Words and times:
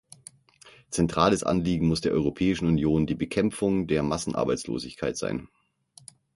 Zentrales 0.89 1.43
Anliegen 1.43 1.87
muss 1.87 2.01
der 2.01 2.13
Europäischen 2.13 2.65
Union 2.67 3.05
die 3.05 3.13
Bekämpfung 3.13 3.85
der 3.85 4.01
Massenarbeitslosigkeit 4.01 5.15
sein. 5.15 5.47